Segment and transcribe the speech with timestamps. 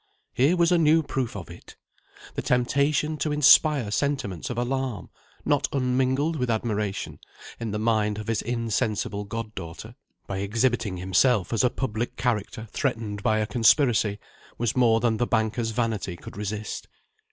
[0.33, 1.75] Here was a new proof of it!
[2.33, 5.11] The temptation to inspire sentiments of alarm
[5.45, 7.19] not unmingled with admiration
[7.59, 9.93] in the mind of his insensible goddaughter,
[10.25, 14.17] by exhibiting himself as a public character threatened by a conspiracy,
[14.57, 16.87] was more than the banker's vanity could resist.